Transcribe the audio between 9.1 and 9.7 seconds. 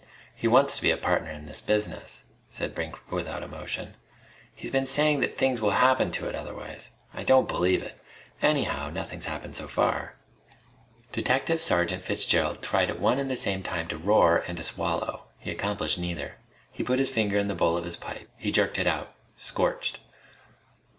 happened so